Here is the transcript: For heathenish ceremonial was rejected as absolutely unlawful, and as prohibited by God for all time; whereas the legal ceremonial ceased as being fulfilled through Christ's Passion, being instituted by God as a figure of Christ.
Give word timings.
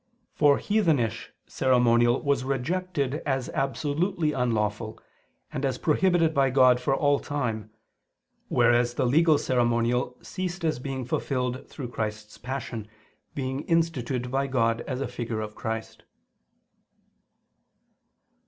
For 0.33 0.57
heathenish 0.57 1.29
ceremonial 1.45 2.23
was 2.23 2.43
rejected 2.43 3.21
as 3.23 3.49
absolutely 3.49 4.31
unlawful, 4.33 4.99
and 5.53 5.63
as 5.63 5.77
prohibited 5.77 6.33
by 6.33 6.49
God 6.49 6.79
for 6.79 6.95
all 6.95 7.19
time; 7.19 7.69
whereas 8.47 8.95
the 8.95 9.05
legal 9.05 9.37
ceremonial 9.37 10.17
ceased 10.23 10.63
as 10.65 10.79
being 10.79 11.05
fulfilled 11.05 11.69
through 11.69 11.89
Christ's 11.89 12.39
Passion, 12.39 12.87
being 13.35 13.59
instituted 13.65 14.31
by 14.31 14.47
God 14.47 14.81
as 14.87 15.01
a 15.01 15.07
figure 15.07 15.39
of 15.39 15.53
Christ. 15.53 16.01